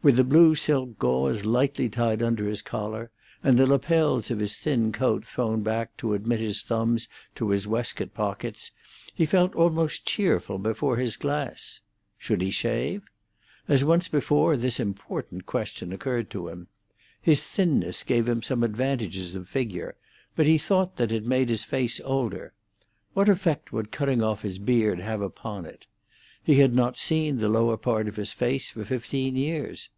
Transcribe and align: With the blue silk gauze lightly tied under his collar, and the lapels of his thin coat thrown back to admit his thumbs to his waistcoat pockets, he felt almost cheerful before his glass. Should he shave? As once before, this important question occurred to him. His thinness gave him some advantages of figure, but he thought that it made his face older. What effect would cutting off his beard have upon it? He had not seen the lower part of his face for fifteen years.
With 0.00 0.14
the 0.14 0.22
blue 0.22 0.54
silk 0.54 0.96
gauze 1.00 1.44
lightly 1.44 1.88
tied 1.88 2.22
under 2.22 2.48
his 2.48 2.62
collar, 2.62 3.10
and 3.42 3.58
the 3.58 3.66
lapels 3.66 4.30
of 4.30 4.38
his 4.38 4.56
thin 4.56 4.92
coat 4.92 5.24
thrown 5.26 5.62
back 5.64 5.96
to 5.96 6.14
admit 6.14 6.38
his 6.38 6.62
thumbs 6.62 7.08
to 7.34 7.50
his 7.50 7.66
waistcoat 7.66 8.14
pockets, 8.14 8.70
he 9.12 9.26
felt 9.26 9.56
almost 9.56 10.06
cheerful 10.06 10.56
before 10.56 10.98
his 10.98 11.16
glass. 11.16 11.80
Should 12.16 12.42
he 12.42 12.52
shave? 12.52 13.02
As 13.66 13.84
once 13.84 14.06
before, 14.06 14.56
this 14.56 14.78
important 14.78 15.46
question 15.46 15.92
occurred 15.92 16.30
to 16.30 16.46
him. 16.46 16.68
His 17.20 17.42
thinness 17.44 18.04
gave 18.04 18.28
him 18.28 18.40
some 18.40 18.62
advantages 18.62 19.34
of 19.34 19.48
figure, 19.48 19.96
but 20.36 20.46
he 20.46 20.58
thought 20.58 20.96
that 20.98 21.10
it 21.10 21.26
made 21.26 21.48
his 21.48 21.64
face 21.64 22.00
older. 22.04 22.52
What 23.14 23.28
effect 23.28 23.72
would 23.72 23.90
cutting 23.90 24.22
off 24.22 24.42
his 24.42 24.60
beard 24.60 25.00
have 25.00 25.20
upon 25.20 25.66
it? 25.66 25.86
He 26.42 26.54
had 26.60 26.74
not 26.74 26.96
seen 26.96 27.38
the 27.38 27.48
lower 27.50 27.76
part 27.76 28.08
of 28.08 28.16
his 28.16 28.32
face 28.32 28.70
for 28.70 28.82
fifteen 28.82 29.36
years. 29.36 29.90